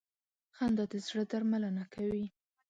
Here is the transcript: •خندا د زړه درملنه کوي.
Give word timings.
•خندا 0.55 0.83
د 0.91 0.93
زړه 1.07 1.23
درملنه 1.31 1.83
کوي. 1.93 2.25